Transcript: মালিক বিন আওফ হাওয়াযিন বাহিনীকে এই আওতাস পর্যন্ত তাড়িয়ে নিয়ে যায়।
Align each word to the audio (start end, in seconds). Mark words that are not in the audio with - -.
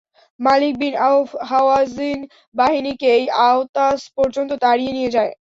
মালিক 0.39 0.73
বিন 0.81 0.95
আওফ 1.03 1.27
হাওয়াযিন 1.49 2.19
বাহিনীকে 2.55 3.07
এই 3.17 3.25
আওতাস 3.43 3.99
পর্যন্ত 4.17 4.51
তাড়িয়ে 4.63 4.91
নিয়ে 4.91 5.13
যায়। 5.15 5.31